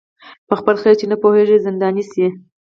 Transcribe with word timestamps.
په 0.47 0.53
خپل 0.59 0.75
خیر 0.81 0.95
چي 0.99 1.05
نه 1.11 1.17
پوهیږي 1.21 1.57
زنداني 1.65 2.03
سي 2.11 2.25